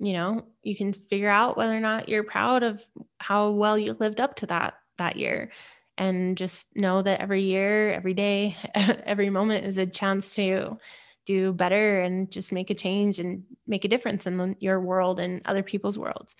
you 0.00 0.12
know, 0.12 0.46
you 0.62 0.76
can 0.76 0.92
figure 0.92 1.28
out 1.28 1.56
whether 1.56 1.74
or 1.74 1.80
not 1.80 2.08
you're 2.08 2.24
proud 2.24 2.62
of 2.62 2.84
how 3.18 3.50
well 3.50 3.78
you 3.78 3.96
lived 3.98 4.20
up 4.20 4.36
to 4.36 4.46
that 4.46 4.74
that 4.98 5.16
year 5.16 5.50
and 5.96 6.36
just 6.36 6.66
know 6.74 7.02
that 7.02 7.20
every 7.20 7.42
year, 7.42 7.92
every 7.92 8.14
day, 8.14 8.56
every 8.74 9.30
moment 9.30 9.66
is 9.66 9.78
a 9.78 9.86
chance 9.86 10.34
to 10.34 10.78
do 11.26 11.52
better 11.52 12.00
and 12.00 12.30
just 12.30 12.52
make 12.52 12.70
a 12.70 12.74
change 12.74 13.18
and 13.18 13.44
make 13.66 13.84
a 13.84 13.88
difference 13.88 14.26
in 14.26 14.56
your 14.60 14.80
world 14.80 15.20
and 15.20 15.42
other 15.44 15.62
people's 15.62 15.98
worlds. 15.98 16.34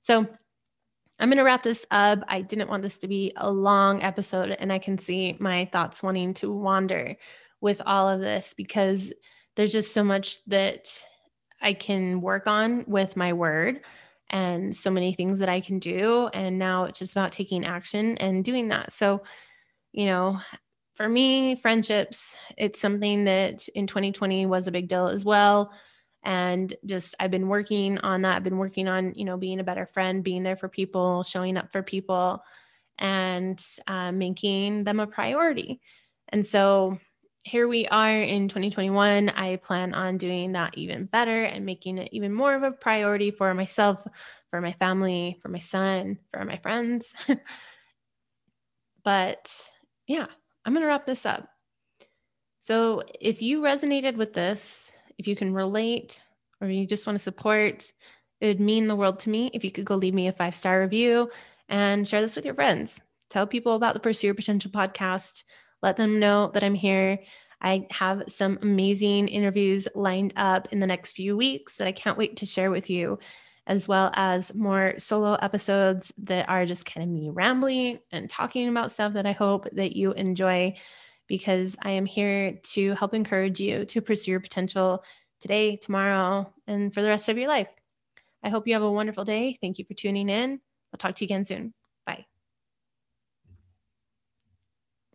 So, 0.00 0.26
I'm 1.18 1.28
going 1.28 1.38
to 1.38 1.44
wrap 1.44 1.62
this 1.62 1.86
up. 1.90 2.20
I 2.28 2.42
didn't 2.42 2.68
want 2.68 2.82
this 2.82 2.98
to 2.98 3.08
be 3.08 3.32
a 3.36 3.50
long 3.50 4.02
episode, 4.02 4.50
and 4.50 4.72
I 4.72 4.78
can 4.78 4.98
see 4.98 5.36
my 5.40 5.64
thoughts 5.72 6.02
wanting 6.02 6.34
to 6.34 6.52
wander 6.52 7.16
with 7.60 7.82
all 7.84 8.08
of 8.08 8.20
this 8.20 8.54
because 8.56 9.12
there's 9.56 9.72
just 9.72 9.92
so 9.92 10.04
much 10.04 10.44
that 10.46 10.88
I 11.60 11.72
can 11.72 12.20
work 12.20 12.46
on 12.46 12.84
with 12.86 13.16
my 13.16 13.32
word 13.32 13.80
and 14.30 14.74
so 14.74 14.90
many 14.90 15.12
things 15.12 15.40
that 15.40 15.48
I 15.48 15.60
can 15.60 15.80
do. 15.80 16.28
And 16.32 16.58
now 16.58 16.84
it's 16.84 17.00
just 17.00 17.12
about 17.12 17.32
taking 17.32 17.64
action 17.64 18.16
and 18.18 18.44
doing 18.44 18.68
that. 18.68 18.92
So, 18.92 19.22
you 19.92 20.06
know, 20.06 20.38
for 20.94 21.08
me, 21.08 21.56
friendships, 21.56 22.36
it's 22.56 22.80
something 22.80 23.24
that 23.24 23.66
in 23.68 23.86
2020 23.86 24.46
was 24.46 24.68
a 24.68 24.72
big 24.72 24.88
deal 24.88 25.08
as 25.08 25.24
well. 25.24 25.72
And 26.28 26.74
just 26.84 27.14
I've 27.18 27.30
been 27.30 27.48
working 27.48 27.96
on 28.00 28.20
that. 28.20 28.36
I've 28.36 28.44
been 28.44 28.58
working 28.58 28.86
on, 28.86 29.14
you 29.14 29.24
know, 29.24 29.38
being 29.38 29.60
a 29.60 29.64
better 29.64 29.86
friend, 29.86 30.22
being 30.22 30.42
there 30.42 30.56
for 30.56 30.68
people, 30.68 31.22
showing 31.22 31.56
up 31.56 31.72
for 31.72 31.82
people, 31.82 32.42
and 32.98 33.58
uh, 33.86 34.12
making 34.12 34.84
them 34.84 35.00
a 35.00 35.06
priority. 35.06 35.80
And 36.28 36.44
so 36.44 36.98
here 37.44 37.66
we 37.66 37.86
are 37.86 38.20
in 38.20 38.48
2021. 38.48 39.30
I 39.30 39.56
plan 39.56 39.94
on 39.94 40.18
doing 40.18 40.52
that 40.52 40.76
even 40.76 41.06
better 41.06 41.44
and 41.44 41.64
making 41.64 41.96
it 41.96 42.10
even 42.12 42.34
more 42.34 42.54
of 42.54 42.62
a 42.62 42.72
priority 42.72 43.30
for 43.30 43.54
myself, 43.54 44.06
for 44.50 44.60
my 44.60 44.72
family, 44.72 45.38
for 45.40 45.48
my 45.48 45.58
son, 45.58 46.18
for 46.30 46.44
my 46.44 46.58
friends. 46.58 47.14
but 49.02 49.70
yeah, 50.06 50.26
I'm 50.66 50.74
going 50.74 50.82
to 50.82 50.88
wrap 50.88 51.06
this 51.06 51.24
up. 51.24 51.48
So 52.60 53.02
if 53.18 53.40
you 53.40 53.62
resonated 53.62 54.16
with 54.16 54.34
this, 54.34 54.92
if 55.18 55.26
you 55.26 55.36
can 55.36 55.52
relate, 55.52 56.22
or 56.60 56.68
you 56.68 56.86
just 56.86 57.06
want 57.06 57.18
to 57.18 57.22
support, 57.22 57.92
it 58.40 58.46
would 58.46 58.60
mean 58.60 58.86
the 58.86 58.96
world 58.96 59.18
to 59.20 59.30
me 59.30 59.50
if 59.52 59.64
you 59.64 59.70
could 59.70 59.84
go 59.84 59.96
leave 59.96 60.14
me 60.14 60.28
a 60.28 60.32
five 60.32 60.54
star 60.54 60.80
review 60.80 61.30
and 61.68 62.06
share 62.06 62.22
this 62.22 62.36
with 62.36 62.44
your 62.44 62.54
friends. 62.54 63.00
Tell 63.30 63.46
people 63.46 63.74
about 63.74 63.94
the 63.94 64.00
Pursue 64.00 64.28
Your 64.28 64.34
Potential 64.34 64.70
podcast. 64.70 65.42
Let 65.82 65.96
them 65.96 66.18
know 66.18 66.50
that 66.54 66.64
I'm 66.64 66.74
here. 66.74 67.18
I 67.60 67.86
have 67.90 68.22
some 68.28 68.58
amazing 68.62 69.28
interviews 69.28 69.88
lined 69.94 70.32
up 70.36 70.68
in 70.72 70.78
the 70.78 70.86
next 70.86 71.12
few 71.12 71.36
weeks 71.36 71.74
that 71.76 71.88
I 71.88 71.92
can't 71.92 72.16
wait 72.16 72.36
to 72.38 72.46
share 72.46 72.70
with 72.70 72.88
you, 72.88 73.18
as 73.66 73.88
well 73.88 74.12
as 74.14 74.54
more 74.54 74.94
solo 74.98 75.34
episodes 75.34 76.12
that 76.18 76.48
are 76.48 76.64
just 76.64 76.86
kind 76.86 77.04
of 77.04 77.10
me 77.10 77.30
rambling 77.30 77.98
and 78.12 78.30
talking 78.30 78.68
about 78.68 78.92
stuff 78.92 79.14
that 79.14 79.26
I 79.26 79.32
hope 79.32 79.66
that 79.72 79.96
you 79.96 80.12
enjoy 80.12 80.76
because 81.28 81.76
I 81.82 81.90
am 81.90 82.06
here 82.06 82.58
to 82.74 82.94
help 82.94 83.14
encourage 83.14 83.60
you 83.60 83.84
to 83.86 84.00
pursue 84.00 84.32
your 84.32 84.40
potential 84.40 85.04
today, 85.40 85.76
tomorrow, 85.76 86.52
and 86.66 86.92
for 86.92 87.02
the 87.02 87.08
rest 87.08 87.28
of 87.28 87.38
your 87.38 87.48
life. 87.48 87.68
I 88.42 88.48
hope 88.48 88.66
you 88.66 88.74
have 88.74 88.82
a 88.82 88.90
wonderful 88.90 89.24
day. 89.24 89.58
Thank 89.60 89.78
you 89.78 89.84
for 89.84 89.94
tuning 89.94 90.28
in. 90.28 90.60
I'll 90.92 90.98
talk 90.98 91.14
to 91.16 91.24
you 91.24 91.26
again 91.26 91.44
soon. 91.44 91.74